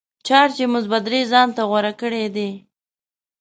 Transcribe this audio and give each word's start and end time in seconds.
چارج 0.25 0.55
یې 0.61 0.67
مثبت 0.75 1.01
درې 1.07 1.21
ځانته 1.31 1.61
غوره 1.69 1.93
کړی 2.01 2.25
دی. 2.35 2.49